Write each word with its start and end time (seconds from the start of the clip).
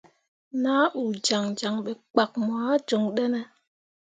Nah 0.61 0.85
uu 1.01 1.11
jaŋjaŋ 1.25 1.75
ɓe 1.85 1.91
kpak 2.11 2.31
moah 2.45 2.75
joŋ 2.87 3.03
ɗene. 3.15 3.39